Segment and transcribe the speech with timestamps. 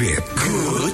[0.00, 0.24] Great.
[0.34, 0.89] Good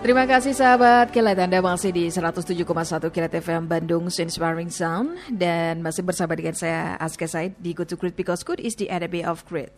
[0.00, 2.64] Terima kasih sahabat Kilat Anda masih di 107,1
[3.12, 8.00] Kilat FM Bandung Inspiring Sound dan masih bersama dengan saya Aska Said di Good to
[8.00, 9.76] Great because good is the enemy of great.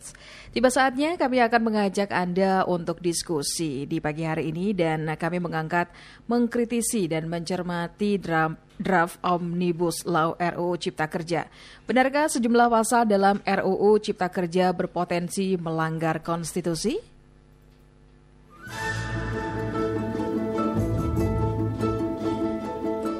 [0.55, 5.91] Tiba saatnya kami akan mengajak Anda untuk diskusi di pagi hari ini dan kami mengangkat
[6.31, 11.51] mengkritisi dan mencermati draft draft Omnibus Law RUU Cipta Kerja.
[11.83, 17.12] Benarkah sejumlah pasal dalam RUU Cipta Kerja berpotensi melanggar konstitusi?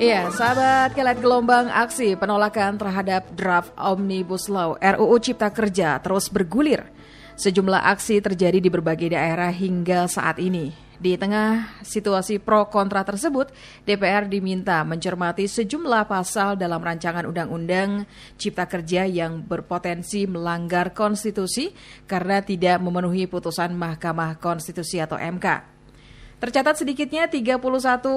[0.03, 6.91] Iya, sahabat kelet gelombang aksi penolakan terhadap draft Omnibus Law RUU Cipta Kerja terus bergulir.
[7.39, 10.75] Sejumlah aksi terjadi di berbagai daerah hingga saat ini.
[10.99, 13.55] Di tengah situasi pro kontra tersebut,
[13.87, 18.03] DPR diminta mencermati sejumlah pasal dalam rancangan undang-undang
[18.35, 21.71] Cipta Kerja yang berpotensi melanggar konstitusi
[22.11, 25.72] karena tidak memenuhi putusan Mahkamah Konstitusi atau MK.
[26.43, 27.55] Tercatat sedikitnya 31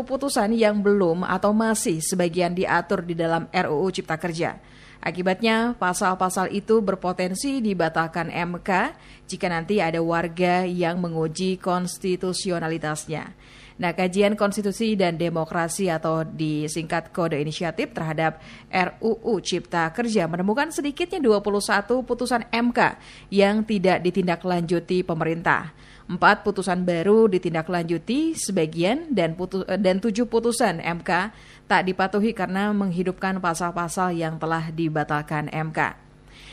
[0.03, 4.59] putusan yang belum atau masih sebagian diatur di dalam RUU Cipta Kerja.
[4.99, 8.99] Akibatnya, pasal-pasal itu berpotensi dibatalkan MK
[9.31, 13.31] jika nanti ada warga yang menguji konstitusionalitasnya.
[13.79, 18.43] Nah, kajian konstitusi dan demokrasi atau disingkat kode inisiatif terhadap
[18.75, 22.99] RUU Cipta Kerja menemukan sedikitnya 21 putusan MK
[23.31, 25.71] yang tidak ditindaklanjuti pemerintah.
[26.07, 31.35] Empat putusan baru ditindaklanjuti sebagian dan putu, dan tujuh putusan MK
[31.67, 35.99] tak dipatuhi karena menghidupkan pasal-pasal yang telah dibatalkan MK.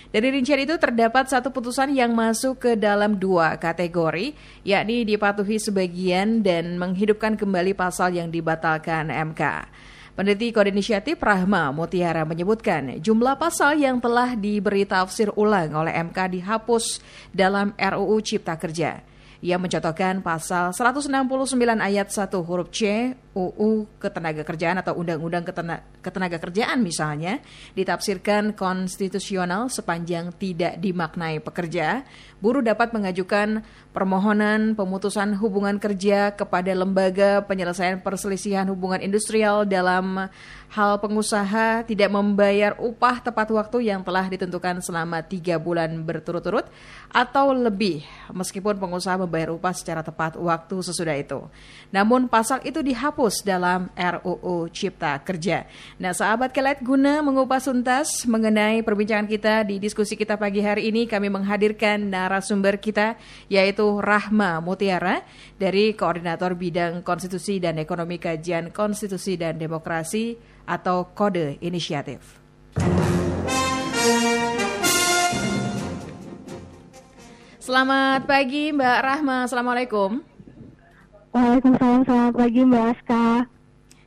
[0.09, 4.33] Dari rincian itu terdapat satu putusan yang masuk ke dalam dua kategori,
[4.65, 9.69] yakni dipatuhi sebagian dan menghidupkan kembali pasal yang dibatalkan MK.
[10.17, 16.41] Peneliti Kode Inisiatif Rahma Mutiara menyebutkan jumlah pasal yang telah diberi tafsir ulang oleh MK
[16.41, 17.01] dihapus
[17.33, 19.12] dalam RUU Cipta Kerja.
[19.43, 21.11] Ia mencontohkan pasal 169
[21.83, 25.43] ayat 1 huruf C UU Ketenagakerjaan atau Undang-Undang
[25.99, 27.43] Ketenagakerjaan misalnya
[27.75, 32.07] ditafsirkan konstitusional sepanjang tidak dimaknai pekerja,
[32.39, 40.31] buruh dapat mengajukan permohonan pemutusan hubungan kerja kepada lembaga penyelesaian perselisihan hubungan industrial dalam
[40.73, 46.65] hal pengusaha tidak membayar upah tepat waktu yang telah ditentukan selama tiga bulan berturut-turut
[47.13, 48.01] atau lebih
[48.33, 51.45] meskipun pengusaha membayar upah secara tepat waktu sesudah itu.
[51.93, 55.69] Namun pasal itu dihapus dalam RUU Cipta Kerja.
[56.01, 61.05] Nah sahabat kelet guna mengupas tuntas mengenai perbincangan kita di diskusi kita pagi hari ini
[61.05, 63.13] kami menghadirkan narasumber kita
[63.45, 65.21] yaitu Rahma Mutiara
[65.61, 72.39] dari Koordinator Bidang Konstitusi dan Ekonomi Kajian Konstitusi dan Demokrasi atau kode inisiatif.
[77.63, 80.19] Selamat pagi Mbak Rahma, Assalamualaikum.
[81.31, 83.25] Waalaikumsalam, selamat pagi Mbak Aska.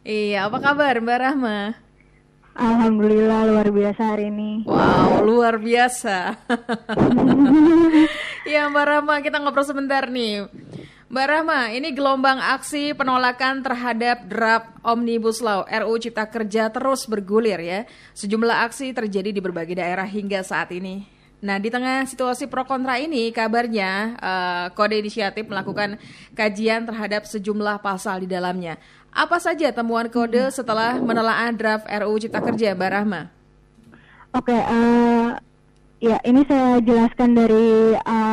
[0.06, 1.58] Iya, apa kabar Mbak Rahma?
[2.56, 4.64] Alhamdulillah luar biasa hari ini.
[4.64, 6.36] Wow, luar biasa.
[8.46, 10.46] Iya Mbak Rahma, kita ngobrol sebentar nih.
[11.06, 17.62] Mbak Rahma, ini gelombang aksi penolakan terhadap draft Omnibus Law RUU Cipta Kerja terus bergulir
[17.62, 17.86] ya.
[18.10, 21.06] Sejumlah aksi terjadi di berbagai daerah hingga saat ini.
[21.38, 25.94] Nah, di tengah situasi pro kontra ini, kabarnya uh, Kode Inisiatif melakukan
[26.34, 28.74] kajian terhadap sejumlah pasal di dalamnya.
[29.14, 33.30] Apa saja temuan Kode setelah menelaah draft RUU Cipta Kerja, Mbak Rahma?
[34.34, 35.38] Oke, uh,
[36.02, 38.25] ya ini saya jelaskan dari uh,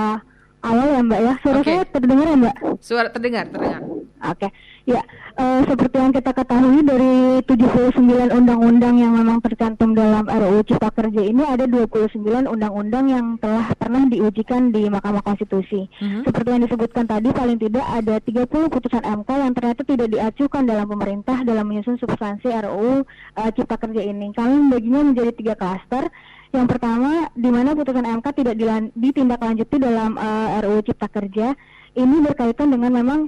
[0.63, 1.33] awal ya Mbak ya.
[1.43, 1.75] Suara okay.
[1.75, 2.55] saya terdengar ya Mbak?
[2.79, 3.81] Suara terdengar, terdengar.
[4.23, 4.47] Oke.
[4.47, 4.51] Okay.
[4.83, 4.99] Ya,
[5.39, 11.23] uh, seperti yang kita ketahui dari 79 undang-undang yang memang tercantum dalam RUU Cipta Kerja
[11.23, 15.87] ini ada 29 undang-undang yang telah pernah diujikan di Mahkamah Konstitusi.
[15.87, 16.11] Uh mhm.
[16.19, 16.23] -huh.
[16.27, 18.43] Seperti yang disebutkan tadi paling tidak ada 30
[18.75, 23.07] putusan MK yang ternyata tidak diajukan dalam pemerintah dalam menyusun substansi RUU
[23.39, 24.35] eh, Cipta Kerja ini.
[24.35, 26.11] Kami membaginya menjadi tiga klaster
[26.53, 28.55] yang pertama, di mana putusan MK tidak
[28.93, 31.57] ditindaklanjuti dalam uh, eh, RUU Cipta Kerja,
[31.97, 33.19] ini berkaitan dengan memang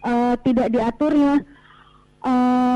[0.00, 1.44] uh, tidak diaturnya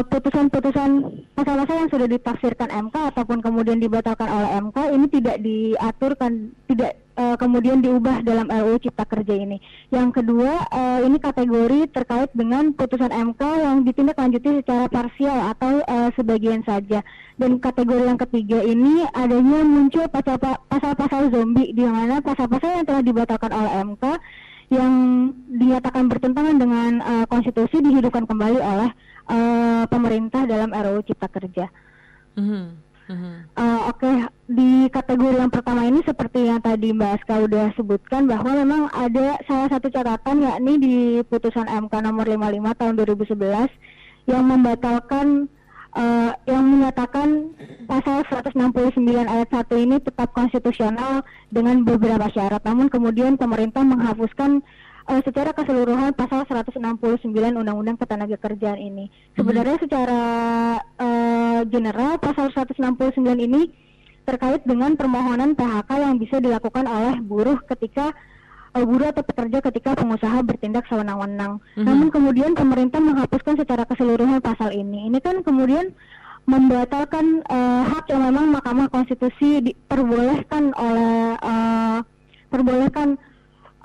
[0.08, 6.56] putusan-putusan uh, pasal-pasal yang sudah ditafsirkan MK ataupun kemudian dibatalkan oleh MK ini tidak diaturkan,
[6.64, 9.60] tidak uh, kemudian diubah dalam RUU Cipta Kerja ini.
[9.92, 16.08] Yang kedua, uh, ini kategori terkait dengan putusan MK yang ditindaklanjuti secara parsial atau uh,
[16.16, 17.04] sebagian saja.
[17.34, 23.50] Dan kategori yang ketiga ini adanya muncul pasal-pasal zombie di mana pasal-pasal yang telah dibatalkan
[23.52, 24.04] oleh MK
[24.72, 24.92] yang
[25.52, 28.90] dinyatakan bertentangan dengan uh, konstitusi dihidupkan kembali oleh
[29.28, 31.66] uh, pemerintah dalam RUU Cipta Kerja.
[32.34, 32.66] Mm -hmm.
[33.04, 34.16] Uh, Oke, okay.
[34.48, 39.36] di kategori yang pertama ini seperti yang tadi Mbak Aska udah sebutkan bahwa memang ada
[39.44, 40.96] salah satu catatan yakni di
[41.28, 43.68] putusan MK nomor 55 tahun 2011
[44.24, 45.52] yang membatalkan
[45.92, 47.52] uh, yang menyatakan
[47.84, 51.20] pasal 169 ayat 1 ini tetap konstitusional
[51.52, 52.64] dengan beberapa syarat.
[52.64, 54.64] Namun kemudian pemerintah menghapuskan
[55.08, 59.08] uh, secara keseluruhan pasal 169 Undang-Undang Ketenagakerjaan ini.
[59.36, 59.84] Sebenarnya hmm.
[59.84, 60.22] secara
[60.98, 63.68] uh, general pasal 169 ini
[64.24, 68.16] terkait dengan permohonan PHK yang bisa dilakukan oleh buruh ketika
[68.72, 71.60] uh, buruh atau pekerja ketika pengusaha bertindak sewenang-wenang.
[71.76, 71.84] Hmm.
[71.84, 75.12] Namun kemudian pemerintah menghapuskan secara keseluruhan pasal ini.
[75.12, 75.92] Ini kan kemudian
[76.44, 82.04] membatalkan uh, hak yang memang Mahkamah Konstitusi diperbolehkan oleh uh,
[82.52, 83.16] perbolehkan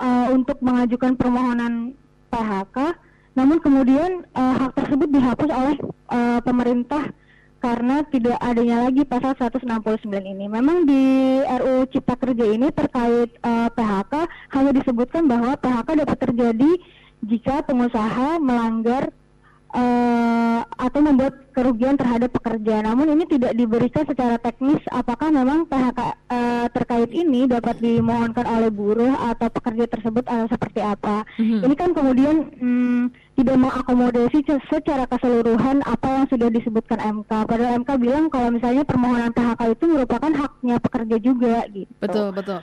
[0.00, 1.92] uh, untuk mengajukan permohonan
[2.32, 2.96] PHK,
[3.36, 5.76] namun kemudian uh, hak tersebut dihapus oleh
[6.10, 7.12] uh, pemerintah
[7.60, 10.48] karena tidak adanya lagi pasal 169 ini.
[10.48, 11.04] Memang di
[11.44, 14.14] RU Cipta Kerja ini terkait uh, PHK
[14.56, 16.70] hanya disebutkan bahwa PHK dapat terjadi
[17.20, 19.12] jika pengusaha melanggar
[19.74, 22.80] uh, atau membuat kerugian terhadap pekerja.
[22.80, 28.46] Namun ini tidak diberikan secara teknis apakah memang PHK uh, eh, terkait ini dapat dimohonkan
[28.46, 31.26] oleh buruh atau pekerja tersebut atau seperti apa.
[31.36, 31.60] Mm-hmm.
[31.66, 33.02] Ini kan kemudian hmm,
[33.40, 34.38] tidak mengakomodasi
[34.68, 37.30] secara keseluruhan apa yang sudah disebutkan MK.
[37.48, 41.92] Padahal MK bilang kalau misalnya permohonan PHK itu merupakan haknya pekerja juga gitu.
[42.00, 42.60] Betul, betul.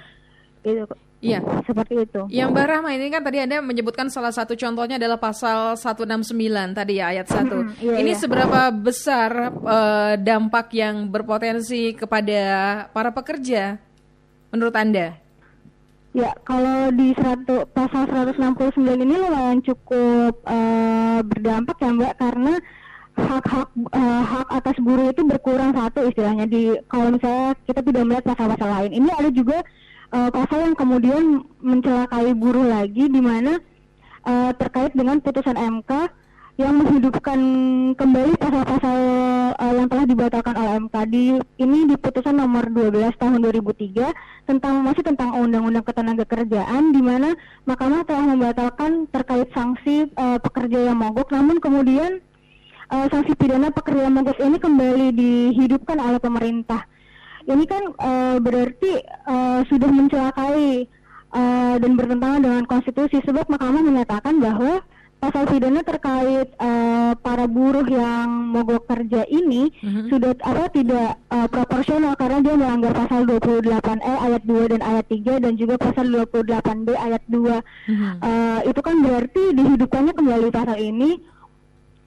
[0.68, 0.96] Gitu.
[1.18, 2.22] Iya, seperti itu.
[2.30, 7.02] Yang Mbak Rahma ini kan tadi Anda menyebutkan salah satu contohnya adalah pasal 169 tadi
[7.02, 7.42] ya ayat 1.
[7.42, 8.20] Hmm, iya, ini iya.
[8.22, 12.42] seberapa besar uh, dampak yang berpotensi kepada
[12.94, 13.82] para pekerja
[14.54, 15.18] menurut Anda?
[16.14, 22.54] Ya, kalau di satu, pasal 169 ini lumayan cukup uh, berdampak ya Mbak karena
[23.18, 28.26] hak-hak uh, hak atas buruh itu berkurang satu istilahnya di kalau misalnya kita tidak melihat
[28.30, 28.92] pasal-pasal lain.
[28.94, 29.58] Ini ada juga
[30.12, 33.60] uh, pasal yang kemudian mencelakai buruh lagi di mana
[34.24, 35.92] uh, terkait dengan putusan MK
[36.58, 37.40] yang menghidupkan
[37.94, 38.98] kembali pasal-pasal
[39.62, 41.24] uh, yang telah dibatalkan oleh MK di
[41.62, 47.38] ini di putusan nomor 12 tahun 2003 tentang masih tentang undang-undang ketenagakerjaan di mana
[47.70, 51.30] Mahkamah telah membatalkan terkait sanksi uh, pekerja yang mogok.
[51.30, 52.26] Namun kemudian
[52.90, 56.90] uh, sanksi pidana pekerja yang mogok ini kembali dihidupkan oleh pemerintah
[57.48, 60.86] ini kan uh, berarti uh, sudah mencelakai
[61.32, 64.84] uh, dan bertentangan dengan konstitusi sebab Mahkamah menyatakan bahwa
[65.18, 70.14] pasal pidana terkait uh, para buruh yang mogok kerja ini mm-hmm.
[70.14, 75.44] sudah apa tidak uh, proporsional karena dia melanggar pasal 28E ayat 2 dan ayat 3
[75.44, 77.34] dan juga pasal 28B ayat 2.
[77.34, 78.14] Mm-hmm.
[78.22, 81.18] Uh, itu kan berarti dihidupkannya kembali pasal ini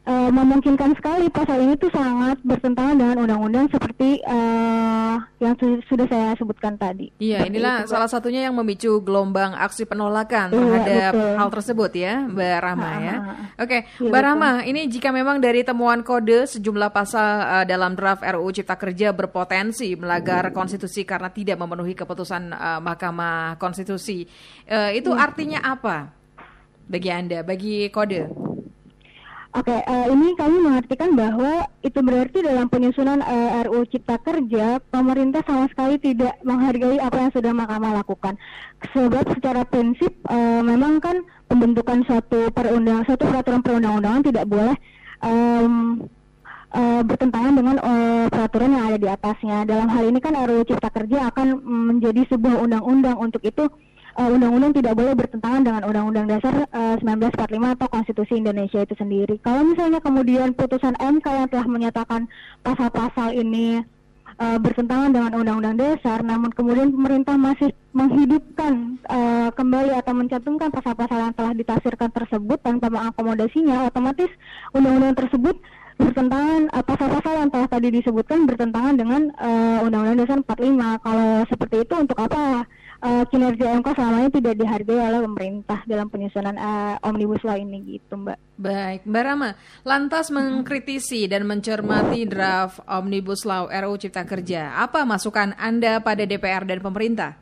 [0.06, 5.18] uh, memungkinkan sekali pasal ini tuh sangat bertentangan dengan undang-undang seperti uh,
[5.50, 7.10] yang su sudah saya sebutkan tadi.
[7.18, 11.34] Iya, inilah itu, salah satunya yang memicu gelombang aksi penolakan iya, terhadap betul.
[11.36, 13.14] hal tersebut ya, Mbak Rahma ya.
[13.18, 13.26] Oke,
[13.58, 18.22] okay, iya, Mbak Rahma, ini jika memang dari temuan kode sejumlah pasal uh, dalam draft
[18.22, 24.22] RUU Cipta Kerja berpotensi melanggar konstitusi karena tidak memenuhi keputusan uh, Mahkamah Konstitusi,
[24.70, 25.18] uh, itu ya.
[25.18, 26.14] artinya apa
[26.90, 28.49] bagi Anda, bagi kode?
[29.50, 33.82] Oke, okay, uh, eh, ini kami mengartikan bahwa itu berarti dalam penyusunan uh, eh, RUU
[33.90, 38.38] Cipta Kerja, pemerintah sama sekali tidak menghargai apa yang sudah Mahkamah lakukan.
[38.94, 44.76] Sebab secara prinsip uh, memang kan pembentukan suatu perundang, suatu peraturan perundang-undangan tidak boleh
[45.18, 46.06] um,
[46.70, 49.66] uh, bertentangan dengan uh, peraturan yang ada di atasnya.
[49.66, 51.58] Dalam hal ini kan RUU Cipta Kerja akan
[51.98, 53.66] menjadi sebuah undang-undang untuk itu
[54.18, 58.94] eh, undang-undang tidak boleh bertentangan dengan Undang-Undang Dasar uh, eh, 1945 atau Konstitusi Indonesia itu
[58.98, 59.34] sendiri.
[59.44, 62.26] Kalau misalnya kemudian putusan MK yang telah menyatakan
[62.66, 63.80] pasal-pasal ini
[64.38, 71.18] uh, bertentangan dengan Undang-Undang Dasar, namun kemudian pemerintah masih menghidupkan uh, kembali atau mencantumkan pasal-pasal
[71.30, 74.30] yang telah ditafsirkan tersebut tanpa mengakomodasinya, otomatis
[74.74, 75.54] undang-undang tersebut
[76.00, 79.36] bertentangan pasal-pasal yang telah tadi disebutkan bertentangan dengan
[79.84, 81.04] Undang-Undang Dasar 45.
[81.04, 82.64] Kalau seperti itu untuk apa
[83.00, 87.98] uh, kinerja MK selama ini tidak dihargai oleh pemerintah dalam penyusunan uh, omnibus law ini
[87.98, 88.38] gitu Mbak.
[88.60, 89.50] Baik, Mbak Rama,
[89.82, 96.68] lantas mengkritisi dan mencermati draft omnibus law RUU Cipta Kerja, apa masukan Anda pada DPR
[96.68, 97.40] dan pemerintah?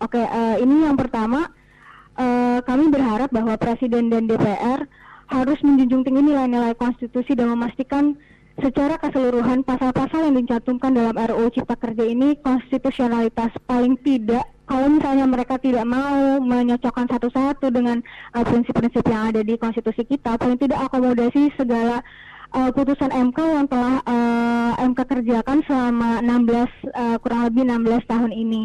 [0.00, 1.48] Oke, uh, ini yang pertama
[2.16, 4.84] uh, kami berharap bahwa Presiden dan DPR
[5.28, 8.16] harus menjunjung tinggi nilai-nilai konstitusi dan memastikan
[8.58, 14.46] secara keseluruhan pasal-pasal yang dicantumkan dalam RUU Cipta Kerja ini konstitusionalitas paling tidak.
[14.64, 18.00] Kalau misalnya mereka tidak mau menyocokkan satu-satu dengan
[18.32, 22.00] uh, prinsip-prinsip uh, yang ada di konstitusi kita paling tidak akomodasi segala
[22.56, 28.32] uh, putusan MK yang telah uh, MK kerjakan selama 16 uh, kurang lebih 16 tahun
[28.32, 28.62] ini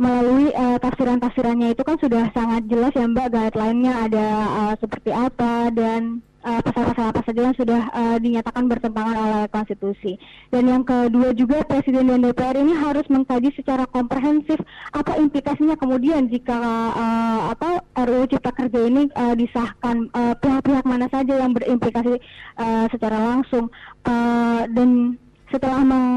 [0.00, 5.68] melalui uh, tafsiran-tafsirannya itu kan sudah sangat jelas ya Mbak guideline-nya ada uh, seperti apa
[5.76, 10.16] dan uh, pasal-pasal apa saja yang sudah uh, dinyatakan bertentangan oleh konstitusi.
[10.48, 14.56] Dan yang kedua juga Presiden dan DPR ini harus mengkaji secara komprehensif
[14.96, 16.56] apa implikasinya kemudian jika
[16.96, 20.08] uh, apa RUU Cipta Kerja ini uh, disahkan
[20.40, 22.16] pihak-pihak mana saja yang berimplikasi
[22.56, 23.68] uh, secara langsung
[24.08, 26.08] uh, dan setelah meng,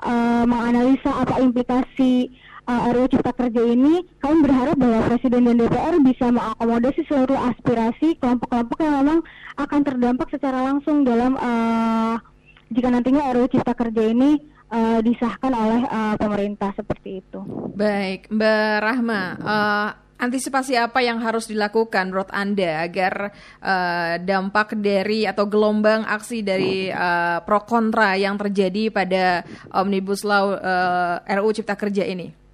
[0.00, 2.32] uh, menganalisa apa implikasi
[2.68, 8.20] uh, RUU Cipta Kerja ini, kami berharap bahwa Presiden dan DPR bisa mengakomodasi seluruh aspirasi
[8.20, 9.18] kelompok-kelompok yang memang
[9.56, 12.20] akan terdampak secara langsung dalam uh,
[12.68, 14.36] jika nantinya RUU Cipta Kerja ini
[14.68, 17.40] uh, disahkan oleh uh, pemerintah seperti itu.
[17.72, 19.22] Baik, Mbak Rahma.
[19.40, 23.30] Uh, antisipasi apa yang harus dilakukan menurut Anda agar
[23.62, 30.58] uh, dampak dari atau gelombang aksi dari uh, pro kontra yang terjadi pada Omnibus Law
[30.58, 32.47] uh, RUU Cipta Kerja ini?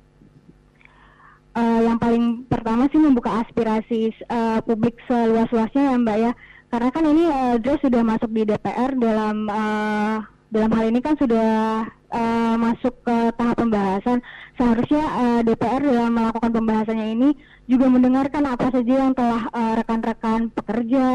[1.55, 6.33] Uh, yang paling pertama sih membuka aspirasi uh, publik seluas-luasnya ya Mbak ya.
[6.75, 10.19] Karena kan ini uh, draft sudah masuk di DPR dalam uh,
[10.51, 11.83] dalam hal ini kan sudah
[12.15, 14.19] uh, masuk ke tahap pembahasan.
[14.55, 17.29] Seharusnya uh, DPR dalam melakukan pembahasannya ini
[17.71, 21.07] juga mendengarkan apa saja yang telah rekan-rekan uh, pekerja,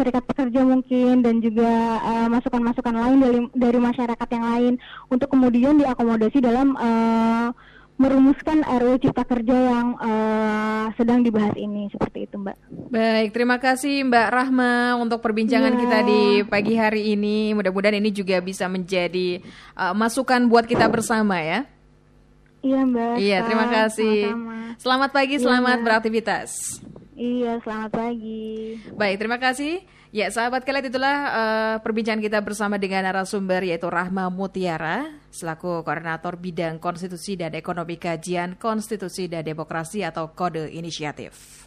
[0.00, 2.00] serikat pekerja mungkin dan juga
[2.30, 4.72] masukan-masukan uh, lain dari dari masyarakat yang lain
[5.12, 7.50] untuk kemudian diakomodasi dalam uh,
[7.96, 12.56] merumuskan RUU Cipta Kerja yang uh, sedang dibahas ini seperti itu Mbak.
[12.92, 15.80] Baik, terima kasih Mbak Rahma untuk perbincangan ya.
[15.80, 17.56] kita di pagi hari ini.
[17.56, 19.40] Mudah-mudahan ini juga bisa menjadi
[19.72, 21.64] uh, masukan buat kita bersama ya.
[22.60, 23.14] Iya Mbak.
[23.16, 24.18] Iya, terima kasih.
[24.28, 24.56] Sama-sama.
[24.76, 25.84] Selamat pagi, iya, selamat ya.
[25.84, 26.50] beraktivitas.
[27.16, 28.76] Iya, selamat pagi.
[28.92, 29.80] Baik, terima kasih.
[30.16, 36.40] Ya, sahabat kalian itulah uh, perbincangan kita bersama dengan narasumber yaitu Rahma Mutiara selaku koordinator
[36.40, 41.60] bidang konstitusi dan ekonomi kajian konstitusi dan demokrasi atau kode inisiatif.